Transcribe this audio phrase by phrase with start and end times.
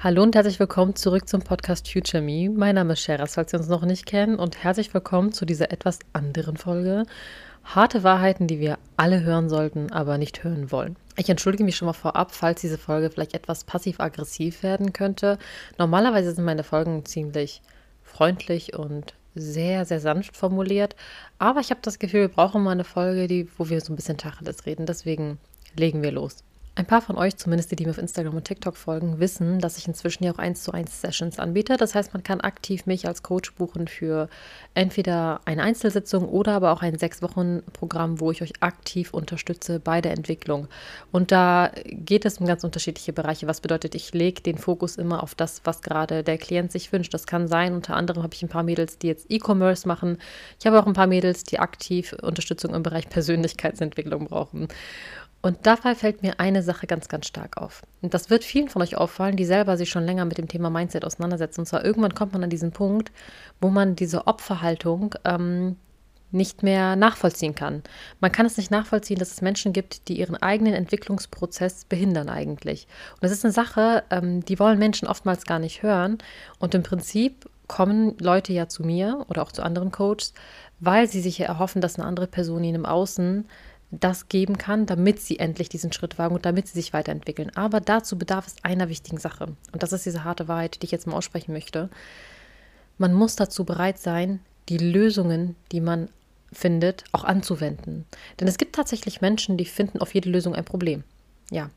[0.00, 2.48] Hallo und herzlich willkommen zurück zum Podcast Future Me.
[2.48, 5.72] Mein Name ist Sheras, falls Sie uns noch nicht kennen, und herzlich willkommen zu dieser
[5.72, 7.02] etwas anderen Folge.
[7.64, 10.94] Harte Wahrheiten, die wir alle hören sollten, aber nicht hören wollen.
[11.16, 15.36] Ich entschuldige mich schon mal vorab, falls diese Folge vielleicht etwas passiv-aggressiv werden könnte.
[15.78, 17.60] Normalerweise sind meine Folgen ziemlich
[18.04, 20.94] freundlich und sehr, sehr sanft formuliert.
[21.40, 23.96] Aber ich habe das Gefühl, wir brauchen mal eine Folge, die, wo wir so ein
[23.96, 24.86] bisschen Tacheles reden.
[24.86, 25.40] Deswegen
[25.74, 26.44] legen wir los.
[26.78, 29.78] Ein paar von euch, zumindest die, die mir auf Instagram und TikTok folgen, wissen, dass
[29.78, 31.76] ich inzwischen ja auch 1 zu 1 Sessions anbiete.
[31.76, 34.28] Das heißt, man kann aktiv mich als Coach buchen für
[34.74, 39.80] entweder eine Einzelsitzung oder aber auch ein sechs Wochen Programm, wo ich euch aktiv unterstütze
[39.80, 40.68] bei der Entwicklung.
[41.10, 43.48] Und da geht es um ganz unterschiedliche Bereiche.
[43.48, 47.12] Was bedeutet, ich lege den Fokus immer auf das, was gerade der Klient sich wünscht.
[47.12, 50.18] Das kann sein, unter anderem habe ich ein paar Mädels, die jetzt E-Commerce machen.
[50.60, 54.68] Ich habe auch ein paar Mädels, die aktiv Unterstützung im Bereich Persönlichkeitsentwicklung brauchen.
[55.40, 57.82] Und dabei fällt mir eine Sache ganz, ganz stark auf.
[58.02, 60.68] Und das wird vielen von euch auffallen, die selber sich schon länger mit dem Thema
[60.68, 61.60] Mindset auseinandersetzen.
[61.60, 63.12] Und zwar irgendwann kommt man an diesen Punkt,
[63.60, 65.76] wo man diese Opferhaltung ähm,
[66.30, 67.82] nicht mehr nachvollziehen kann.
[68.20, 72.86] Man kann es nicht nachvollziehen, dass es Menschen gibt, die ihren eigenen Entwicklungsprozess behindern eigentlich.
[73.14, 76.18] Und das ist eine Sache, ähm, die wollen Menschen oftmals gar nicht hören.
[76.58, 80.34] Und im Prinzip kommen Leute ja zu mir oder auch zu anderen Coaches,
[80.80, 83.46] weil sie sich erhoffen, dass eine andere Person ihnen im Außen
[83.90, 87.50] das geben kann, damit sie endlich diesen Schritt wagen und damit sie sich weiterentwickeln.
[87.54, 89.56] Aber dazu bedarf es einer wichtigen Sache.
[89.72, 91.88] Und das ist diese harte Wahrheit, die ich jetzt mal aussprechen möchte.
[92.98, 96.10] Man muss dazu bereit sein, die Lösungen, die man
[96.52, 98.04] findet, auch anzuwenden.
[98.38, 101.04] Denn es gibt tatsächlich Menschen, die finden auf jede Lösung ein Problem.
[101.50, 101.70] Ja.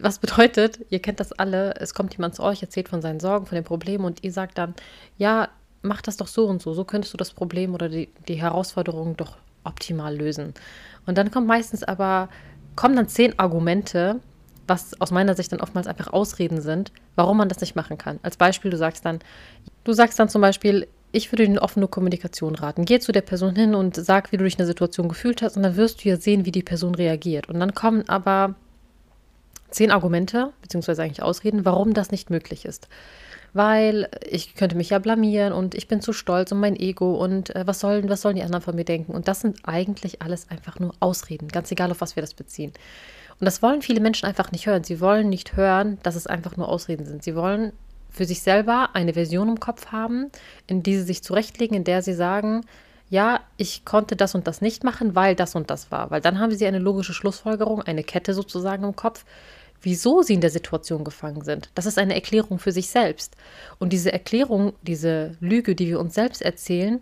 [0.00, 3.46] Was bedeutet, ihr kennt das alle, es kommt jemand zu euch, erzählt von seinen Sorgen,
[3.46, 4.74] von den Problemen und ihr sagt dann,
[5.16, 5.48] ja,
[5.82, 9.16] mach das doch so und so, so könntest du das Problem oder die, die Herausforderung
[9.16, 10.54] doch optimal lösen.
[11.06, 12.28] Und dann kommt meistens aber,
[12.76, 14.20] kommen dann zehn Argumente,
[14.66, 18.20] was aus meiner Sicht dann oftmals einfach Ausreden sind, warum man das nicht machen kann.
[18.22, 19.20] Als Beispiel, du sagst dann,
[19.84, 22.84] du sagst dann zum Beispiel, ich würde dir eine offene Kommunikation raten.
[22.84, 25.56] Geh zu der Person hin und sag, wie du dich in der Situation gefühlt hast,
[25.56, 27.48] und dann wirst du ja sehen, wie die Person reagiert.
[27.48, 28.54] Und dann kommen aber
[29.70, 32.88] zehn Argumente, beziehungsweise eigentlich Ausreden, warum das nicht möglich ist
[33.52, 37.54] weil ich könnte mich ja blamieren und ich bin zu stolz und mein Ego und
[37.54, 39.12] äh, was, sollen, was sollen die anderen von mir denken?
[39.12, 42.72] Und das sind eigentlich alles einfach nur Ausreden, ganz egal, auf was wir das beziehen.
[43.40, 44.84] Und das wollen viele Menschen einfach nicht hören.
[44.84, 47.22] Sie wollen nicht hören, dass es einfach nur Ausreden sind.
[47.22, 47.72] Sie wollen
[48.10, 50.30] für sich selber eine Version im Kopf haben,
[50.66, 52.62] in die sie sich zurechtlegen, in der sie sagen,
[53.10, 56.10] ja, ich konnte das und das nicht machen, weil das und das war.
[56.10, 59.24] Weil dann haben sie eine logische Schlussfolgerung, eine Kette sozusagen im Kopf,
[59.82, 61.70] wieso sie in der Situation gefangen sind.
[61.74, 63.36] Das ist eine Erklärung für sich selbst.
[63.78, 67.00] Und diese Erklärung, diese Lüge, die wir uns selbst erzählen,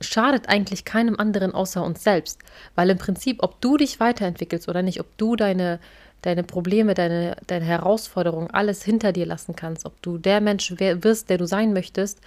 [0.00, 2.40] schadet eigentlich keinem anderen außer uns selbst.
[2.74, 5.80] Weil im Prinzip, ob du dich weiterentwickelst oder nicht, ob du deine,
[6.22, 11.30] deine Probleme, deine, deine Herausforderungen, alles hinter dir lassen kannst, ob du der Mensch wirst,
[11.30, 12.20] der du sein möchtest,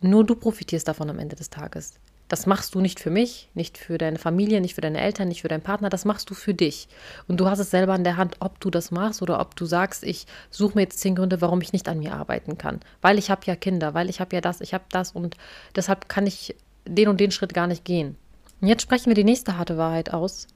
[0.00, 1.94] nur du profitierst davon am Ende des Tages.
[2.30, 5.42] Das machst du nicht für mich, nicht für deine Familie, nicht für deine Eltern, nicht
[5.42, 6.86] für deinen Partner, das machst du für dich.
[7.26, 9.66] Und du hast es selber in der Hand, ob du das machst oder ob du
[9.66, 12.78] sagst, ich suche mir jetzt zehn Gründe, warum ich nicht an mir arbeiten kann.
[13.02, 15.36] Weil ich habe ja Kinder, weil ich habe ja das, ich habe das und
[15.74, 16.54] deshalb kann ich
[16.86, 18.16] den und den Schritt gar nicht gehen.
[18.60, 20.46] Und jetzt sprechen wir die nächste harte Wahrheit aus.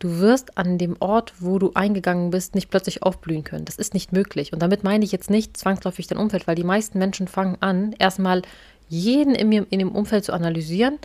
[0.00, 3.64] Du wirst an dem Ort, wo du eingegangen bist, nicht plötzlich aufblühen können.
[3.64, 4.52] Das ist nicht möglich.
[4.52, 7.94] Und damit meine ich jetzt nicht zwangsläufig dein Umfeld, weil die meisten Menschen fangen an,
[7.98, 8.42] erstmal
[8.88, 10.98] jeden in, mir, in dem Umfeld zu analysieren.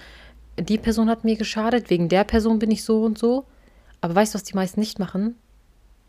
[0.60, 3.46] Die Person hat mir geschadet, wegen der Person bin ich so und so.
[4.02, 5.36] Aber weißt du, was die meisten nicht machen?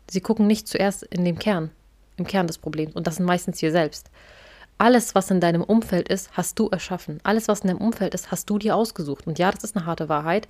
[0.09, 1.71] Sie gucken nicht zuerst in dem Kern,
[2.17, 2.95] im Kern des Problems.
[2.95, 4.09] Und das sind meistens wir selbst.
[4.77, 7.19] Alles, was in deinem Umfeld ist, hast du erschaffen.
[7.21, 9.27] Alles, was in deinem Umfeld ist, hast du dir ausgesucht.
[9.27, 10.47] Und ja, das ist eine harte Wahrheit.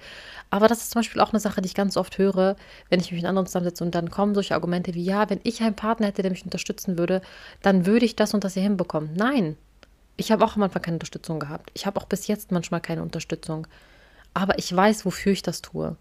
[0.49, 2.55] Aber das ist zum Beispiel auch eine Sache, die ich ganz oft höre,
[2.89, 5.61] wenn ich mich mit anderen zusammensetze und dann kommen solche Argumente wie, ja, wenn ich
[5.61, 7.21] einen Partner hätte, der mich unterstützen würde,
[7.61, 9.11] dann würde ich das und das hier hinbekommen.
[9.15, 9.57] Nein,
[10.21, 11.71] ich habe auch am Anfang keine Unterstützung gehabt.
[11.73, 13.67] Ich habe auch bis jetzt manchmal keine Unterstützung.
[14.33, 15.97] Aber ich weiß, wofür ich das tue.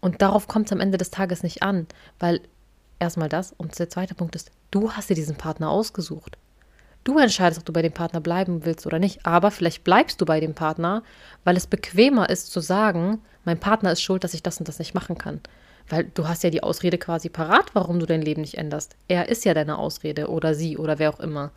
[0.00, 1.86] Und darauf kommt es am Ende des Tages nicht an,
[2.18, 2.40] weil
[2.98, 6.38] erstmal das und der zweite Punkt ist, du hast dir diesen Partner ausgesucht.
[7.04, 9.24] Du entscheidest, ob du bei dem Partner bleiben willst oder nicht.
[9.24, 11.02] Aber vielleicht bleibst du bei dem Partner,
[11.44, 14.78] weil es bequemer ist zu sagen, mein Partner ist schuld, dass ich das und das
[14.78, 15.40] nicht machen kann.
[15.88, 18.96] Weil du hast ja die Ausrede quasi parat, warum du dein Leben nicht änderst.
[19.08, 21.50] Er ist ja deine Ausrede oder sie oder wer auch immer.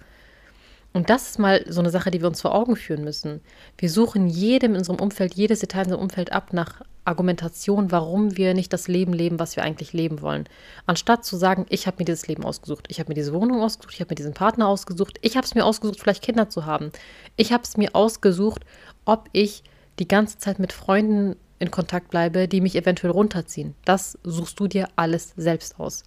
[0.94, 3.42] Und das ist mal so eine Sache, die wir uns vor Augen führen müssen.
[3.78, 8.38] Wir suchen jedem in unserem Umfeld, jedes Detail in unserem Umfeld ab nach Argumentation, warum
[8.38, 10.46] wir nicht das Leben leben, was wir eigentlich leben wollen.
[10.86, 13.94] Anstatt zu sagen, ich habe mir dieses Leben ausgesucht, ich habe mir diese Wohnung ausgesucht,
[13.96, 16.92] ich habe mir diesen Partner ausgesucht, ich habe es mir ausgesucht, vielleicht Kinder zu haben.
[17.38, 18.64] Ich habe es mir ausgesucht,
[19.06, 19.64] ob ich
[19.98, 23.76] die ganze Zeit mit Freunden in Kontakt bleibe, die mich eventuell runterziehen.
[23.86, 26.04] Das suchst du dir alles selbst aus.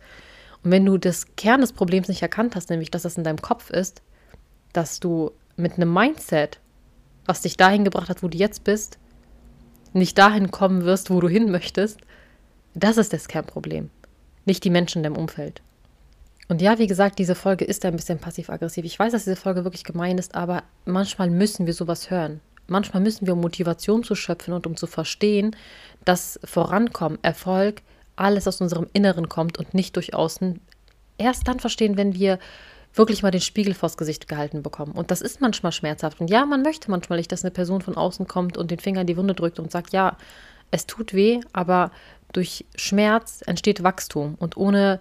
[0.62, 3.42] Und wenn du das Kern des Problems nicht erkannt hast, nämlich dass das in deinem
[3.42, 4.02] Kopf ist,
[4.74, 6.60] dass du mit einem Mindset,
[7.24, 8.98] was dich dahin gebracht hat, wo du jetzt bist,
[9.94, 12.00] nicht dahin kommen wirst, wo du hin möchtest,
[12.74, 13.90] das ist das Kernproblem,
[14.44, 15.62] nicht die Menschen in deinem Umfeld.
[16.48, 18.84] Und ja, wie gesagt, diese Folge ist ein bisschen passiv-aggressiv.
[18.84, 22.40] Ich weiß, dass diese Folge wirklich gemein ist, aber manchmal müssen wir sowas hören.
[22.66, 25.56] Manchmal müssen wir, um Motivation zu schöpfen und um zu verstehen,
[26.04, 27.82] dass Vorankommen, Erfolg,
[28.16, 30.60] alles aus unserem Inneren kommt und nicht durch Außen.
[31.16, 32.38] Erst dann verstehen, wenn wir
[32.94, 34.92] wirklich mal den Spiegel vors Gesicht gehalten bekommen.
[34.92, 36.20] Und das ist manchmal schmerzhaft.
[36.20, 39.00] Und ja, man möchte manchmal nicht, dass eine Person von außen kommt und den Finger
[39.00, 40.16] in die Wunde drückt und sagt, ja,
[40.70, 41.90] es tut weh, aber
[42.32, 44.36] durch Schmerz entsteht Wachstum.
[44.38, 45.00] Und ohne,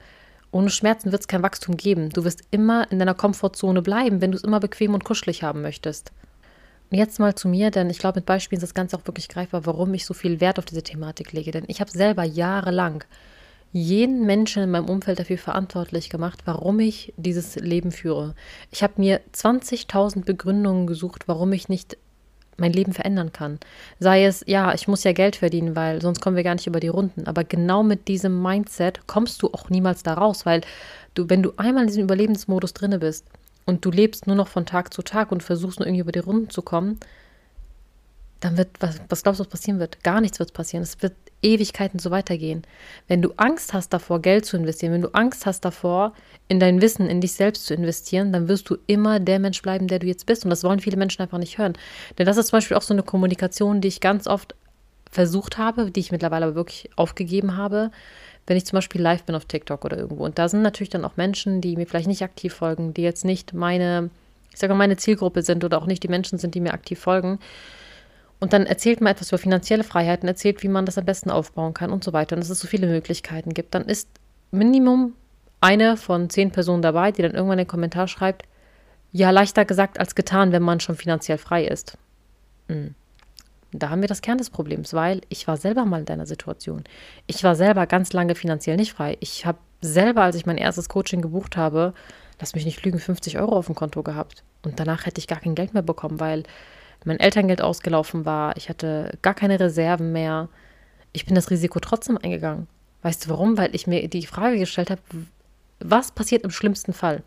[0.51, 2.09] ohne Schmerzen wird es kein Wachstum geben.
[2.09, 5.61] Du wirst immer in deiner Komfortzone bleiben, wenn du es immer bequem und kuschelig haben
[5.61, 6.11] möchtest.
[6.91, 9.29] Und jetzt mal zu mir, denn ich glaube, mit Beispielen ist das Ganze auch wirklich
[9.29, 11.51] greifbar, warum ich so viel Wert auf diese Thematik lege.
[11.51, 13.03] Denn ich habe selber jahrelang
[13.73, 18.35] jeden Menschen in meinem Umfeld dafür verantwortlich gemacht, warum ich dieses Leben führe.
[18.71, 21.97] Ich habe mir 20.000 Begründungen gesucht, warum ich nicht
[22.55, 23.59] mein Leben verändern kann.
[23.99, 26.79] Sei es, ja, ich muss ja Geld verdienen, weil sonst kommen wir gar nicht über
[26.79, 27.25] die Runden.
[27.25, 30.61] Aber genau mit diesem Mindset kommst du auch niemals da raus, weil
[31.15, 33.25] du, wenn du einmal in diesem Überlebensmodus drinne bist
[33.65, 36.19] und du lebst nur noch von Tag zu Tag und versuchst nur irgendwie über die
[36.19, 36.99] Runden zu kommen,
[38.39, 40.03] dann wird, was, was glaubst du, was passieren wird?
[40.03, 40.83] Gar nichts wird passieren.
[40.83, 42.63] Es wird Ewigkeiten so weitergehen.
[43.07, 46.13] Wenn du Angst hast davor, Geld zu investieren, wenn du Angst hast davor,
[46.47, 49.87] in dein Wissen, in dich selbst zu investieren, dann wirst du immer der Mensch bleiben,
[49.87, 50.43] der du jetzt bist.
[50.43, 51.73] Und das wollen viele Menschen einfach nicht hören.
[52.17, 54.55] Denn das ist zum Beispiel auch so eine Kommunikation, die ich ganz oft
[55.11, 57.91] versucht habe, die ich mittlerweile aber wirklich aufgegeben habe,
[58.47, 60.25] wenn ich zum Beispiel live bin auf TikTok oder irgendwo.
[60.25, 63.23] Und da sind natürlich dann auch Menschen, die mir vielleicht nicht aktiv folgen, die jetzt
[63.23, 64.09] nicht meine,
[64.51, 66.99] ich sage mal, meine Zielgruppe sind oder auch nicht die Menschen sind, die mir aktiv
[66.99, 67.39] folgen.
[68.39, 71.73] Und dann erzählt man etwas über finanzielle Freiheiten, erzählt, wie man das am besten aufbauen
[71.73, 72.35] kann und so weiter.
[72.35, 73.73] Und dass es so viele Möglichkeiten gibt.
[73.73, 74.09] Dann ist
[74.51, 75.13] Minimum
[75.61, 78.43] eine von zehn Personen dabei, die dann irgendwann den Kommentar schreibt,
[79.11, 81.97] ja, leichter gesagt als getan, wenn man schon finanziell frei ist.
[82.67, 82.95] Mhm.
[83.71, 86.83] Da haben wir das Kern des Problems, weil ich war selber mal in deiner Situation.
[87.27, 89.17] Ich war selber ganz lange finanziell nicht frei.
[89.19, 91.93] Ich habe selber, als ich mein erstes Coaching gebucht habe,
[92.39, 94.43] lass mich nicht lügen, 50 Euro auf dem Konto gehabt.
[94.63, 96.43] Und danach hätte ich gar kein Geld mehr bekommen, weil
[97.05, 100.49] mein Elterngeld ausgelaufen war, ich hatte gar keine Reserven mehr.
[101.11, 102.67] Ich bin das Risiko trotzdem eingegangen.
[103.01, 103.57] Weißt du warum?
[103.57, 105.01] Weil ich mir die Frage gestellt habe,
[105.79, 107.23] was passiert im schlimmsten Fall?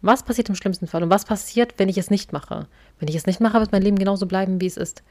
[0.00, 1.02] Was passiert im schlimmsten Fall?
[1.02, 2.66] Und was passiert, wenn ich es nicht mache?
[2.98, 5.02] Wenn ich es nicht mache, wird mein Leben genauso bleiben, wie es ist.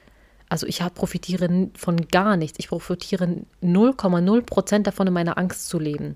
[0.50, 2.60] Also ich profitiere von gar nichts.
[2.60, 3.28] Ich profitiere
[3.62, 6.16] 0,0 Prozent davon, in meiner Angst zu leben.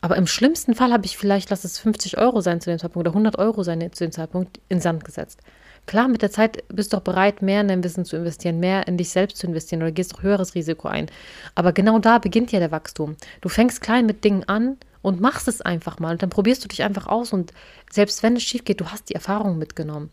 [0.00, 3.08] Aber im schlimmsten Fall habe ich vielleicht, lass es 50 Euro sein zu dem Zeitpunkt
[3.08, 5.40] oder 100 Euro sein zu dem Zeitpunkt, in Sand gesetzt.
[5.86, 8.88] Klar, mit der Zeit bist du auch bereit, mehr in dein Wissen zu investieren, mehr
[8.88, 11.10] in dich selbst zu investieren oder gehst auch höheres Risiko ein.
[11.54, 13.16] Aber genau da beginnt ja der Wachstum.
[13.42, 16.12] Du fängst klein mit Dingen an und machst es einfach mal.
[16.12, 17.52] Und dann probierst du dich einfach aus und
[17.90, 20.10] selbst wenn es schief geht, du hast die Erfahrung mitgenommen.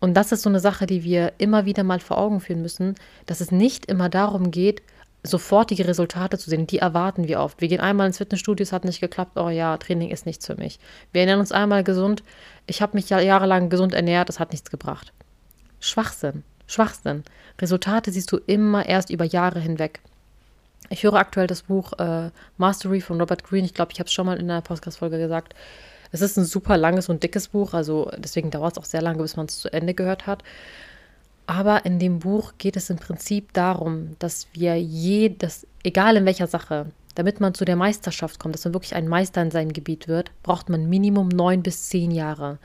[0.00, 2.94] Und das ist so eine Sache, die wir immer wieder mal vor Augen führen müssen,
[3.26, 4.82] dass es nicht immer darum geht,
[5.28, 6.66] sofortige Resultate zu sehen.
[6.66, 7.60] Die erwarten wir oft.
[7.60, 10.56] Wir gehen einmal ins Fitnessstudio, es hat nicht geklappt, oh ja, Training ist nichts für
[10.56, 10.78] mich.
[11.12, 12.22] Wir ernähren uns einmal gesund,
[12.66, 15.12] ich habe mich ja jahrelang gesund ernährt, es hat nichts gebracht.
[15.80, 17.22] Schwachsinn, Schwachsinn.
[17.60, 20.00] Resultate siehst du immer erst über Jahre hinweg.
[20.90, 23.66] Ich höre aktuell das Buch äh, Mastery von Robert Greene.
[23.66, 25.54] Ich glaube, ich habe es schon mal in einer Podcast-Folge gesagt.
[26.10, 29.22] Es ist ein super langes und dickes Buch, also deswegen dauert es auch sehr lange,
[29.22, 30.42] bis man es zu Ende gehört hat.
[31.48, 36.26] Aber in dem Buch geht es im Prinzip darum, dass wir je, das, egal in
[36.26, 39.72] welcher Sache, damit man zu der Meisterschaft kommt, dass man wirklich ein Meister in seinem
[39.72, 42.58] Gebiet wird, braucht man Minimum neun bis zehn Jahre.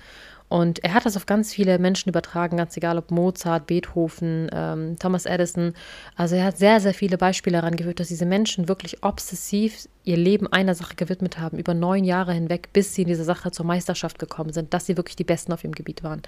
[0.50, 4.98] Und er hat das auf ganz viele Menschen übertragen, ganz egal ob Mozart, Beethoven, ähm,
[5.00, 5.74] Thomas Edison.
[6.18, 10.18] Also er hat sehr, sehr viele Beispiele daran geführt, dass diese Menschen wirklich obsessiv ihr
[10.18, 13.66] Leben einer Sache gewidmet haben, über neun Jahre hinweg, bis sie in dieser Sache zur
[13.66, 16.22] Meisterschaft gekommen sind, dass sie wirklich die Besten auf ihrem Gebiet waren.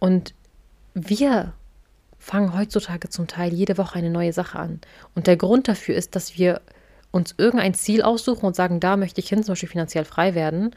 [0.00, 0.34] Und
[0.94, 1.52] wir
[2.28, 4.80] fangen heutzutage zum Teil jede Woche eine neue Sache an.
[5.14, 6.60] Und der Grund dafür ist, dass wir
[7.10, 10.74] uns irgendein Ziel aussuchen und sagen, da möchte ich hin, zum Beispiel finanziell frei werden.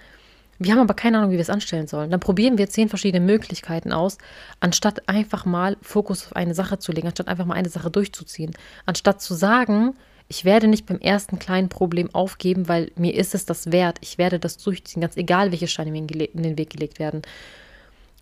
[0.59, 2.09] Wir haben aber keine Ahnung, wie wir es anstellen sollen.
[2.09, 4.17] Dann probieren wir zehn verschiedene Möglichkeiten aus,
[4.59, 8.51] anstatt einfach mal Fokus auf eine Sache zu legen, anstatt einfach mal eine Sache durchzuziehen.
[8.85, 9.95] Anstatt zu sagen,
[10.29, 13.97] ich werde nicht beim ersten kleinen Problem aufgeben, weil mir ist es das wert.
[13.99, 17.23] Ich werde das durchziehen, ganz egal, welche Steine mir in den Weg gelegt werden.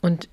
[0.01, 0.29] Und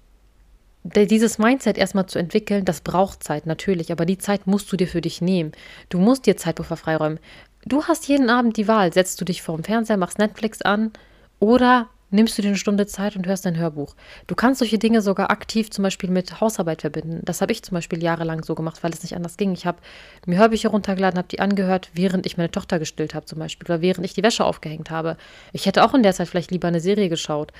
[0.95, 4.88] dieses Mindset erstmal zu entwickeln, das braucht Zeit, natürlich, aber die Zeit musst du dir
[4.88, 5.52] für dich nehmen.
[5.88, 7.19] Du musst dir Zeitpuffer freiräumen.
[7.64, 10.93] Du hast jeden Abend die Wahl, setzt du dich vor dem Fernseher, machst Netflix an
[11.40, 13.95] oder nimmst du dir eine Stunde Zeit und hörst ein Hörbuch.
[14.26, 17.21] Du kannst solche Dinge sogar aktiv zum Beispiel mit Hausarbeit verbinden.
[17.25, 19.52] Das habe ich zum Beispiel jahrelang so gemacht, weil es nicht anders ging.
[19.52, 19.78] Ich habe
[20.26, 23.81] mir Hörbücher runtergeladen, habe die angehört, während ich meine Tochter gestillt habe zum Beispiel oder
[23.81, 25.16] während ich die Wäsche aufgehängt habe.
[25.52, 27.52] Ich hätte auch in der Zeit vielleicht lieber eine Serie geschaut.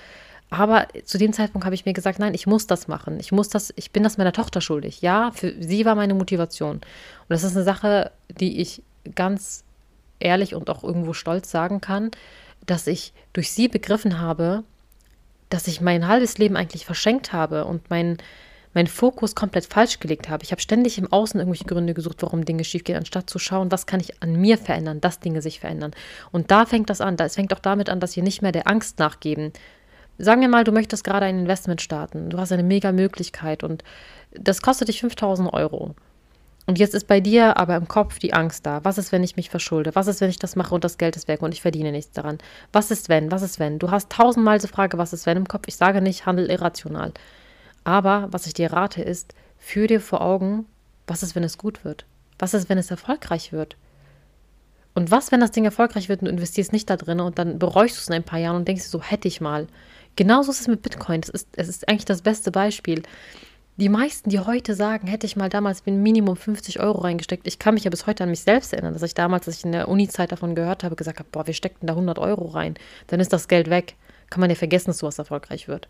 [0.48, 3.18] Aber zu dem Zeitpunkt habe ich mir gesagt, nein, ich muss das machen.
[3.18, 5.02] Ich muss das, ich bin das meiner Tochter schuldig.
[5.02, 6.76] Ja, für sie war meine Motivation.
[6.76, 6.84] Und
[7.28, 8.82] das ist eine Sache, die ich
[9.14, 9.64] ganz
[10.20, 12.10] ehrlich und auch irgendwo stolz sagen kann,
[12.64, 14.64] dass ich durch sie begriffen habe,
[15.48, 18.18] dass ich mein halbes Leben eigentlich verschenkt habe und mein,
[18.74, 20.42] mein Fokus komplett falsch gelegt habe.
[20.42, 23.86] Ich habe ständig im Außen irgendwelche Gründe gesucht, warum Dinge schiefgehen, anstatt zu schauen, was
[23.86, 25.92] kann ich an mir verändern, dass Dinge sich verändern.
[26.32, 27.16] Und da fängt das an.
[27.18, 29.52] Es fängt auch damit an, dass wir nicht mehr der Angst nachgeben.
[30.18, 32.30] Sagen wir mal, du möchtest gerade ein Investment starten.
[32.30, 33.85] Du hast eine mega Möglichkeit und
[34.32, 35.94] das kostet dich 5000 Euro.
[36.66, 38.82] Und jetzt ist bei dir aber im Kopf die Angst da.
[38.82, 39.94] Was ist, wenn ich mich verschulde?
[39.94, 42.12] Was ist, wenn ich das mache und das Geld ist weg und ich verdiene nichts
[42.12, 42.38] daran?
[42.73, 43.30] Was ist, wenn?
[43.30, 43.78] Was ist, wenn?
[43.78, 45.64] Du hast tausendmal diese Frage, was ist, wenn im Kopf.
[45.68, 47.12] Ich sage nicht, handel irrational.
[47.85, 50.66] Aber was ich dir rate, ist, führ dir vor Augen,
[51.06, 52.04] was ist, wenn es gut wird?
[52.38, 53.76] Was ist, wenn es erfolgreich wird?
[54.92, 57.61] Und was, wenn das Ding erfolgreich wird und du investierst nicht da drin und dann
[57.61, 59.68] bereust du es in ein paar Jahren und denkst dir so, hätte ich mal.
[60.16, 61.20] Genauso ist es mit Bitcoin.
[61.23, 63.02] Es ist, es ist eigentlich das beste Beispiel.
[63.78, 67.46] Die meisten, die heute sagen, hätte ich mal damals Minimum 50 Euro reingesteckt.
[67.46, 69.64] Ich kann mich ja bis heute an mich selbst erinnern, dass ich damals, als ich
[69.66, 72.75] in der Uni-Zeit davon gehört habe, gesagt habe, boah, wir steckten da 100 Euro rein.
[73.08, 73.94] Dann ist das Geld weg.
[74.30, 75.88] Kann man ja vergessen, dass sowas erfolgreich wird.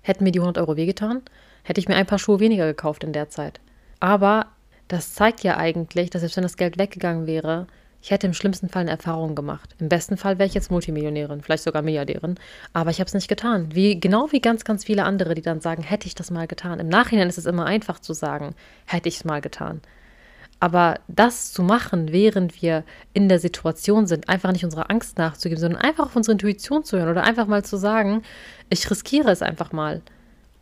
[0.00, 1.20] Hätten mir die 100 Euro wehgetan,
[1.62, 3.60] hätte ich mir ein paar Schuhe weniger gekauft in der Zeit.
[4.00, 4.46] Aber
[4.88, 7.66] das zeigt ja eigentlich, dass selbst wenn das Geld weggegangen wäre,
[8.06, 9.74] ich hätte im schlimmsten Fall eine Erfahrung gemacht.
[9.80, 12.36] Im besten Fall wäre ich jetzt Multimillionärin, vielleicht sogar Milliardärin.
[12.72, 13.74] Aber ich habe es nicht getan.
[13.74, 16.78] Wie, genau wie ganz, ganz viele andere, die dann sagen, hätte ich das mal getan.
[16.78, 19.80] Im Nachhinein ist es immer einfach zu sagen, hätte ich es mal getan.
[20.60, 25.60] Aber das zu machen, während wir in der Situation sind, einfach nicht unserer Angst nachzugeben,
[25.60, 28.22] sondern einfach auf unsere Intuition zu hören oder einfach mal zu sagen,
[28.70, 30.00] ich riskiere es einfach mal.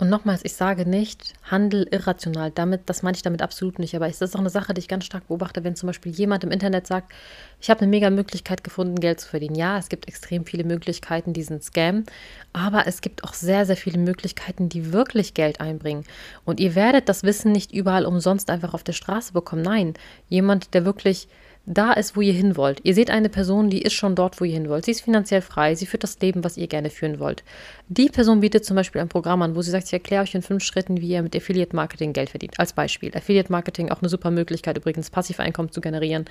[0.05, 2.51] Und nochmals, ich sage nicht, handel irrational.
[2.51, 3.97] Damit, das meine ich damit absolut nicht.
[3.97, 6.45] Aber es ist auch eine Sache, die ich ganz stark beobachte, wenn zum Beispiel jemand
[6.45, 7.11] im Internet sagt,
[7.59, 9.55] ich habe eine mega Möglichkeit gefunden, Geld zu verdienen.
[9.55, 12.05] Ja, es gibt extrem viele Möglichkeiten, diesen Scam.
[12.53, 16.05] Aber es gibt auch sehr, sehr viele Möglichkeiten, die wirklich Geld einbringen.
[16.45, 19.63] Und ihr werdet das Wissen nicht überall umsonst einfach auf der Straße bekommen.
[19.63, 19.95] Nein,
[20.29, 21.29] jemand, der wirklich
[21.67, 22.81] da ist, wo ihr hin wollt.
[22.83, 24.85] Ihr seht eine Person, die ist schon dort, wo ihr hin wollt.
[24.85, 27.43] Sie ist finanziell frei, sie führt das Leben, was ihr gerne führen wollt.
[27.89, 30.43] Die Person bietet zum Beispiel ein Programm an, wo sie sagt, ich erkläre euch in
[30.43, 32.59] fünf Schritten, wie ihr mit Affiliate Marketing Geld verdient.
[32.59, 33.17] Als Beispiel.
[33.17, 36.27] Affiliate Marketing auch eine super Möglichkeit, übrigens Passiveinkommen zu generieren.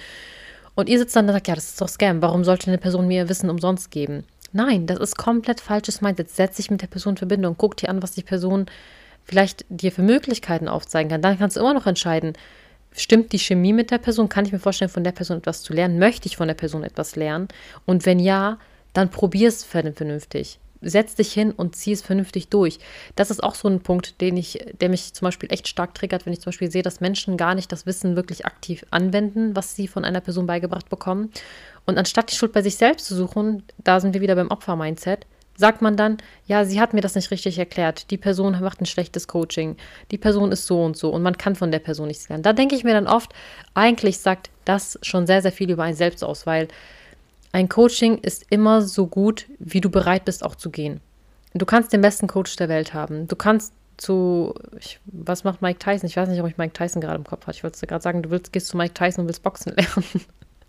[0.75, 2.21] Und ihr sitzt dann und sagt, ja, das ist doch Scam.
[2.21, 4.23] Warum sollte eine Person mir Wissen umsonst geben?
[4.51, 6.29] Nein, das ist komplett falsches Mindset.
[6.29, 8.67] Setz dich mit der Person in Verbindung, guck dir an, was die Person
[9.23, 11.21] vielleicht dir für Möglichkeiten aufzeigen kann.
[11.21, 12.33] Dann kannst du immer noch entscheiden,
[12.95, 14.29] Stimmt die Chemie mit der Person?
[14.29, 15.99] Kann ich mir vorstellen, von der Person etwas zu lernen?
[15.99, 17.47] Möchte ich von der Person etwas lernen?
[17.85, 18.59] Und wenn ja,
[18.93, 20.59] dann probier es vernünftig.
[20.81, 22.79] Setz dich hin und zieh es vernünftig durch.
[23.15, 26.25] Das ist auch so ein Punkt, den ich, der mich zum Beispiel echt stark triggert,
[26.25, 29.75] wenn ich zum Beispiel sehe, dass Menschen gar nicht das Wissen wirklich aktiv anwenden, was
[29.75, 31.31] sie von einer Person beigebracht bekommen.
[31.85, 35.25] Und anstatt die Schuld bei sich selbst zu suchen, da sind wir wieder beim Opfer-Mindset,
[35.55, 38.85] sagt man dann, ja, sie hat mir das nicht richtig erklärt, die Person macht ein
[38.85, 39.77] schlechtes Coaching,
[40.11, 42.43] die Person ist so und so und man kann von der Person nichts lernen.
[42.43, 43.33] Da denke ich mir dann oft,
[43.73, 46.67] eigentlich sagt das schon sehr, sehr viel über einen selbst aus, weil
[47.51, 51.01] ein Coaching ist immer so gut, wie du bereit bist auch zu gehen.
[51.53, 53.27] Du kannst den besten Coach der Welt haben.
[53.27, 56.07] Du kannst zu, ich, was macht Mike Tyson?
[56.07, 57.51] Ich weiß nicht, ob ich Mike Tyson gerade im Kopf habe.
[57.51, 60.25] Ich wollte gerade sagen, du willst, gehst zu Mike Tyson und willst Boxen lernen.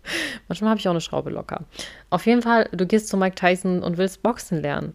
[0.47, 1.61] Manchmal habe ich auch eine Schraube locker.
[2.09, 4.93] Auf jeden Fall, du gehst zu Mike Tyson und willst Boxen lernen.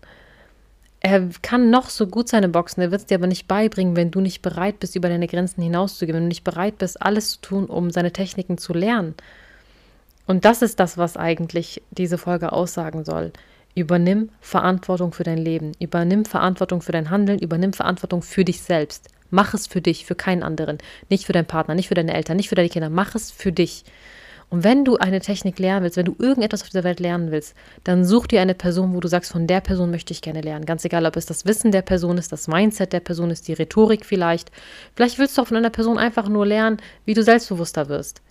[1.01, 4.11] Er kann noch so gut seine Boxen, er wird es dir aber nicht beibringen, wenn
[4.11, 7.41] du nicht bereit bist, über deine Grenzen hinauszugehen, wenn du nicht bereit bist, alles zu
[7.41, 9.15] tun, um seine Techniken zu lernen.
[10.27, 13.33] Und das ist das, was eigentlich diese Folge aussagen soll.
[13.75, 19.09] Übernimm Verantwortung für dein Leben, übernimm Verantwortung für dein Handeln, übernimm Verantwortung für dich selbst.
[19.31, 22.37] Mach es für dich, für keinen anderen, nicht für deinen Partner, nicht für deine Eltern,
[22.37, 22.91] nicht für deine Kinder.
[22.91, 23.85] Mach es für dich.
[24.51, 27.55] Und wenn du eine Technik lernen willst, wenn du irgendetwas auf dieser Welt lernen willst,
[27.85, 30.67] dann such dir eine Person, wo du sagst, von der Person möchte ich gerne lernen.
[30.67, 33.53] Ganz egal, ob es das Wissen der Person ist, das Mindset der Person ist, die
[33.53, 34.51] Rhetorik vielleicht.
[34.97, 38.23] Vielleicht willst du auch von einer Person einfach nur lernen, wie du selbstbewusster wirst.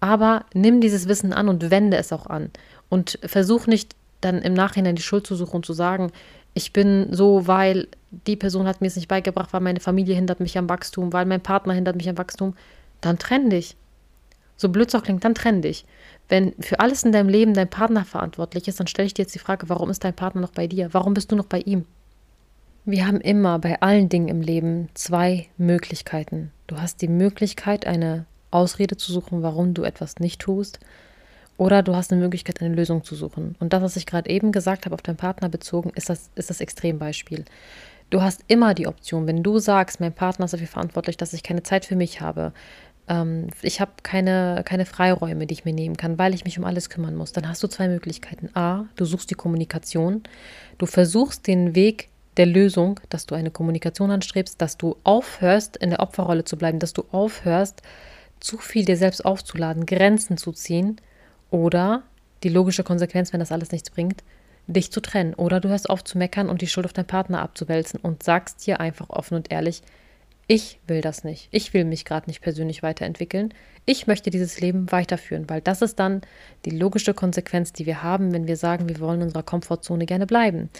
[0.00, 2.50] Aber nimm dieses Wissen an und wende es auch an.
[2.88, 6.10] Und versuch nicht dann im Nachhinein die Schuld zu suchen und zu sagen,
[6.52, 10.40] ich bin so, weil die Person hat mir es nicht beigebracht, weil meine Familie hindert
[10.40, 12.56] mich am Wachstum, weil mein Partner hindert mich am Wachstum.
[13.00, 13.76] Dann trenn dich
[14.56, 15.84] so blöd es auch klingt, dann trenn dich.
[16.28, 19.34] Wenn für alles in deinem Leben dein Partner verantwortlich ist, dann stelle ich dir jetzt
[19.34, 20.88] die Frage, warum ist dein Partner noch bei dir?
[20.92, 21.84] Warum bist du noch bei ihm?
[22.86, 26.50] Wir haben immer bei allen Dingen im Leben zwei Möglichkeiten.
[26.66, 30.80] Du hast die Möglichkeit, eine Ausrede zu suchen, warum du etwas nicht tust.
[31.56, 33.56] Oder du hast eine Möglichkeit, eine Lösung zu suchen.
[33.60, 36.50] Und das, was ich gerade eben gesagt habe, auf deinen Partner bezogen, ist das, ist
[36.50, 37.44] das Extrembeispiel.
[38.10, 41.42] Du hast immer die Option, wenn du sagst, mein Partner ist dafür verantwortlich, dass ich
[41.42, 42.52] keine Zeit für mich habe,
[43.08, 46.64] ähm, ich habe keine, keine Freiräume, die ich mir nehmen kann, weil ich mich um
[46.64, 48.50] alles kümmern muss, dann hast du zwei Möglichkeiten.
[48.54, 50.22] A, du suchst die Kommunikation,
[50.78, 55.90] du versuchst den Weg der Lösung, dass du eine Kommunikation anstrebst, dass du aufhörst, in
[55.90, 57.82] der Opferrolle zu bleiben, dass du aufhörst,
[58.40, 61.00] zu viel dir selbst aufzuladen, Grenzen zu ziehen
[61.50, 62.02] oder
[62.42, 64.22] die logische Konsequenz, wenn das alles nichts bringt,
[64.66, 65.34] dich zu trennen.
[65.34, 68.66] Oder du hörst auf zu meckern und die Schuld auf deinen Partner abzuwälzen und sagst
[68.66, 69.82] dir einfach offen und ehrlich,
[70.46, 71.48] ich will das nicht.
[71.50, 73.54] Ich will mich gerade nicht persönlich weiterentwickeln.
[73.86, 76.22] Ich möchte dieses Leben weiterführen, weil das ist dann
[76.64, 80.26] die logische Konsequenz, die wir haben, wenn wir sagen, wir wollen in unserer Komfortzone gerne
[80.26, 80.70] bleiben.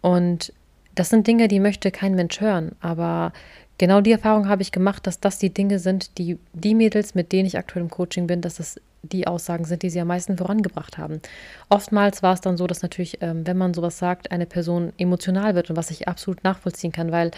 [0.00, 0.52] Und
[0.94, 2.72] das sind Dinge, die möchte kein Mensch hören.
[2.80, 3.32] Aber
[3.78, 7.32] genau die Erfahrung habe ich gemacht, dass das die Dinge sind, die die Mädels, mit
[7.32, 10.36] denen ich aktuell im Coaching bin, dass das die Aussagen sind, die sie am meisten
[10.36, 11.20] vorangebracht haben.
[11.68, 15.54] Oftmals war es dann so, dass natürlich, ähm, wenn man sowas sagt, eine Person emotional
[15.54, 17.30] wird und was ich absolut nachvollziehen kann, weil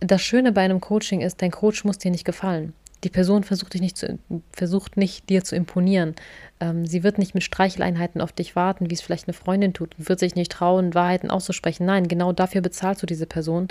[0.00, 2.72] das Schöne bei einem Coaching ist, dein Coach muss dir nicht gefallen.
[3.04, 4.18] Die Person versucht dich nicht zu,
[4.52, 6.14] versucht nicht dir zu imponieren.
[6.60, 9.94] Ähm, sie wird nicht mit Streicheleinheiten auf dich warten, wie es vielleicht eine Freundin tut,
[9.96, 11.86] wird sich nicht trauen, Wahrheiten auszusprechen.
[11.86, 13.68] Nein, genau dafür bezahlst du diese Person,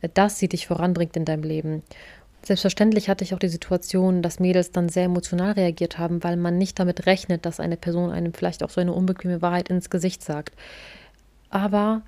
[0.00, 1.82] äh, dass sie dich voranbringt in deinem Leben.
[2.44, 6.58] Selbstverständlich hatte ich auch die Situation, dass Mädels dann sehr emotional reagiert haben, weil man
[6.58, 10.24] nicht damit rechnet, dass eine Person einem vielleicht auch so eine unbequeme Wahrheit ins Gesicht
[10.24, 10.56] sagt.
[11.50, 12.02] Aber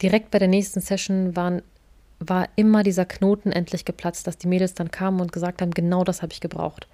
[0.00, 1.60] direkt bei der nächsten Session waren
[2.20, 6.04] war immer dieser Knoten endlich geplatzt, dass die Mädels dann kamen und gesagt haben, genau
[6.04, 6.88] das habe ich gebraucht.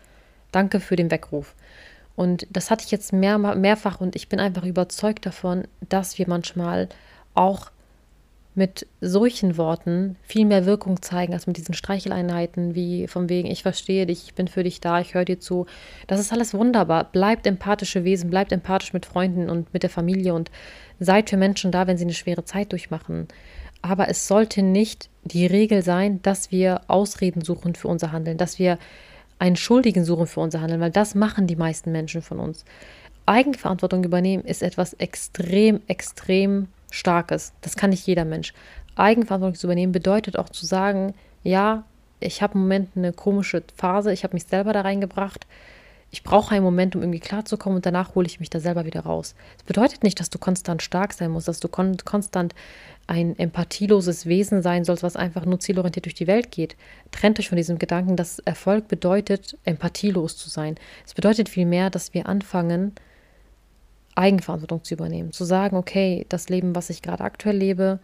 [0.52, 1.54] Danke für den Weckruf.
[2.16, 6.28] Und das hatte ich jetzt mehr, mehrfach und ich bin einfach überzeugt davon, dass wir
[6.28, 6.88] manchmal
[7.34, 7.70] auch
[8.54, 13.62] mit solchen Worten viel mehr Wirkung zeigen als mit diesen Streicheleinheiten wie von wegen, ich
[13.62, 15.66] verstehe dich, ich bin für dich da, ich höre dir zu.
[16.06, 17.04] Das ist alles wunderbar.
[17.10, 20.52] Bleibt empathische Wesen, bleibt empathisch mit Freunden und mit der Familie und
[21.00, 23.26] seid für Menschen da, wenn sie eine schwere Zeit durchmachen.
[23.84, 28.58] Aber es sollte nicht die Regel sein, dass wir Ausreden suchen für unser Handeln, dass
[28.58, 28.78] wir
[29.38, 32.64] einen Schuldigen suchen für unser Handeln, weil das machen die meisten Menschen von uns.
[33.26, 37.52] Eigenverantwortung übernehmen ist etwas extrem, extrem Starkes.
[37.60, 38.54] Das kann nicht jeder Mensch.
[38.96, 41.84] Eigenverantwortung zu übernehmen bedeutet auch zu sagen, ja,
[42.20, 45.46] ich habe im Moment eine komische Phase, ich habe mich selber da reingebracht,
[46.10, 49.00] ich brauche einen Moment, um irgendwie klarzukommen und danach hole ich mich da selber wieder
[49.00, 49.34] raus.
[49.56, 52.54] Das bedeutet nicht, dass du konstant stark sein musst, dass du kon konstant
[53.06, 56.76] ein empathieloses Wesen sein sollst, was einfach nur zielorientiert durch die Welt geht.
[57.10, 60.76] Trennt euch von diesem Gedanken, dass Erfolg bedeutet, empathielos zu sein.
[61.04, 62.92] Es bedeutet vielmehr, dass wir anfangen,
[64.14, 65.32] Eigenverantwortung zu übernehmen.
[65.32, 67.98] Zu sagen, okay, das Leben, was ich gerade aktuell lebe,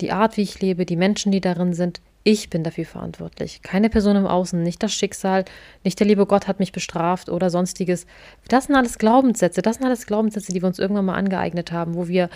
[0.00, 3.62] die Art, wie ich lebe, die Menschen, die darin sind, ich bin dafür verantwortlich.
[3.62, 5.46] Keine Person im Außen, nicht das Schicksal,
[5.84, 8.06] nicht der liebe Gott hat mich bestraft oder sonstiges.
[8.48, 9.62] Das sind alles Glaubenssätze.
[9.62, 12.28] Das sind alles Glaubenssätze, die wir uns irgendwann mal angeeignet haben, wo wir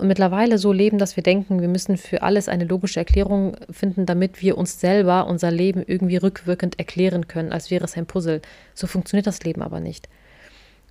[0.00, 4.42] mittlerweile so leben, dass wir denken, wir müssen für alles eine logische Erklärung finden, damit
[4.42, 8.42] wir uns selber unser Leben irgendwie rückwirkend erklären können, als wäre es ein Puzzle.
[8.74, 10.08] So funktioniert das Leben aber nicht.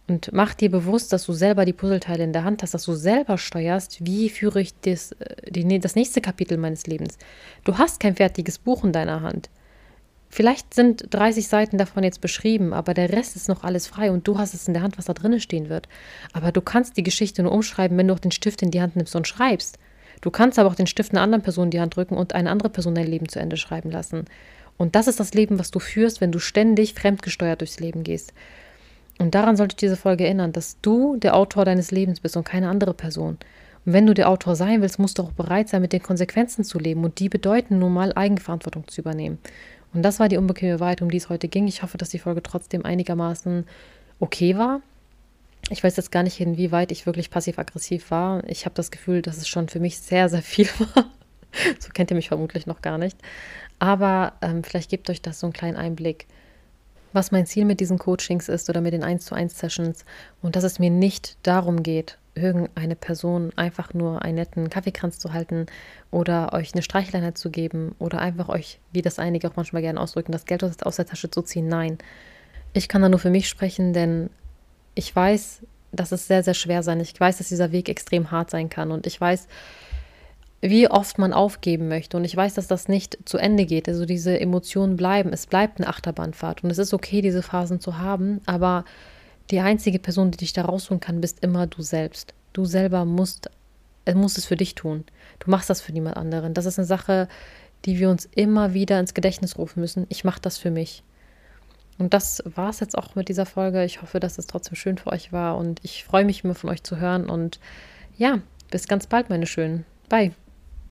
[0.07, 2.93] Und mach dir bewusst, dass du selber die Puzzleteile in der Hand hast, dass du
[2.93, 7.17] selber steuerst, wie führe ich das, äh, die, das nächste Kapitel meines Lebens.
[7.65, 9.49] Du hast kein fertiges Buch in deiner Hand.
[10.29, 14.27] Vielleicht sind 30 Seiten davon jetzt beschrieben, aber der Rest ist noch alles frei und
[14.27, 15.87] du hast es in der Hand, was da drinnen stehen wird.
[16.33, 18.95] Aber du kannst die Geschichte nur umschreiben, wenn du auch den Stift in die Hand
[18.95, 19.79] nimmst und schreibst.
[20.21, 22.49] Du kannst aber auch den Stift einer anderen Person in die Hand drücken und eine
[22.49, 24.25] andere Person dein Leben zu Ende schreiben lassen.
[24.77, 28.33] Und das ist das Leben, was du führst, wenn du ständig fremdgesteuert durchs Leben gehst.
[29.19, 32.43] Und daran sollte ich diese Folge erinnern, dass du der Autor deines Lebens bist und
[32.43, 33.37] keine andere Person.
[33.85, 36.63] Und wenn du der Autor sein willst, musst du auch bereit sein, mit den Konsequenzen
[36.63, 37.03] zu leben.
[37.03, 39.39] Und die bedeuten nun mal, Eigenverantwortung zu übernehmen.
[39.93, 41.67] Und das war die unbequeme Wahrheit, um die es heute ging.
[41.67, 43.65] Ich hoffe, dass die Folge trotzdem einigermaßen
[44.19, 44.81] okay war.
[45.69, 48.43] Ich weiß jetzt gar nicht, inwieweit ich wirklich passiv-aggressiv war.
[48.47, 51.05] Ich habe das Gefühl, dass es schon für mich sehr, sehr viel war.
[51.79, 53.17] so kennt ihr mich vermutlich noch gar nicht.
[53.79, 56.27] Aber ähm, vielleicht gebt euch das so einen kleinen Einblick
[57.13, 60.05] was mein Ziel mit diesen Coachings ist oder mit den 1 zu 1 Sessions
[60.41, 65.33] und dass es mir nicht darum geht, irgendeine Person einfach nur einen netten Kaffeekranz zu
[65.33, 65.65] halten
[66.11, 69.99] oder euch eine Streicheleinheit zu geben oder einfach euch, wie das einige auch manchmal gerne
[69.99, 71.67] ausdrücken, das Geld aus der Tasche zu ziehen.
[71.67, 71.97] Nein,
[72.73, 74.29] ich kann da nur für mich sprechen, denn
[74.93, 76.99] ich weiß, dass es sehr, sehr schwer sein.
[76.99, 79.47] Ich weiß, dass dieser Weg extrem hart sein kann und ich weiß,
[80.61, 82.17] wie oft man aufgeben möchte.
[82.17, 83.87] Und ich weiß, dass das nicht zu Ende geht.
[83.87, 85.31] Also diese Emotionen bleiben.
[85.31, 86.63] Es bleibt eine Achterbahnfahrt.
[86.63, 88.41] Und es ist okay, diese Phasen zu haben.
[88.45, 88.85] Aber
[89.51, 92.33] die einzige Person, die dich da rausholen kann, bist immer du selbst.
[92.53, 93.51] Du selber musst,
[94.05, 95.05] äh, musst es für dich tun.
[95.39, 96.53] Du machst das für niemand anderen.
[96.53, 97.27] Das ist eine Sache,
[97.85, 100.07] die wir uns immer wieder ins Gedächtnis rufen müssen.
[100.09, 101.03] Ich mache das für mich.
[101.99, 103.83] Und das war es jetzt auch mit dieser Folge.
[103.83, 106.69] Ich hoffe, dass es trotzdem schön für euch war und ich freue mich immer von
[106.69, 107.29] euch zu hören.
[107.29, 107.59] Und
[108.17, 108.39] ja,
[108.69, 109.85] bis ganz bald, meine Schönen.
[110.09, 110.33] Bye.